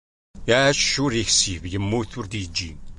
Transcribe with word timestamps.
Iɛac 0.51 0.85
ur 1.03 1.11
yeksib, 1.17 1.63
yemmut 1.71 2.11
ur 2.19 2.25
d-yeǧǧi. 2.27 2.71